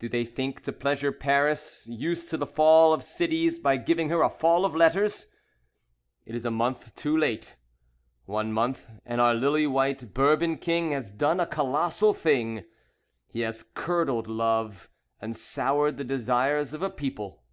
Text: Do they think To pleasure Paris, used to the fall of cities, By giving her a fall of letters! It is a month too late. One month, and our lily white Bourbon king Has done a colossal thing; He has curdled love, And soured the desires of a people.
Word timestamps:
Do 0.00 0.08
they 0.08 0.24
think 0.24 0.62
To 0.62 0.72
pleasure 0.72 1.12
Paris, 1.12 1.86
used 1.88 2.28
to 2.30 2.36
the 2.36 2.48
fall 2.48 2.92
of 2.92 3.04
cities, 3.04 3.60
By 3.60 3.76
giving 3.76 4.08
her 4.08 4.20
a 4.22 4.28
fall 4.28 4.64
of 4.64 4.74
letters! 4.74 5.28
It 6.26 6.34
is 6.34 6.44
a 6.44 6.50
month 6.50 6.96
too 6.96 7.16
late. 7.16 7.56
One 8.26 8.50
month, 8.52 8.90
and 9.06 9.20
our 9.20 9.34
lily 9.36 9.68
white 9.68 10.12
Bourbon 10.14 10.58
king 10.58 10.90
Has 10.90 11.10
done 11.10 11.38
a 11.38 11.46
colossal 11.46 12.12
thing; 12.12 12.64
He 13.28 13.42
has 13.42 13.62
curdled 13.74 14.26
love, 14.26 14.90
And 15.20 15.36
soured 15.36 15.96
the 15.96 16.02
desires 16.02 16.74
of 16.74 16.82
a 16.82 16.90
people. 16.90 17.44